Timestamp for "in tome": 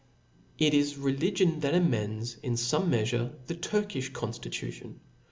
2.37-2.89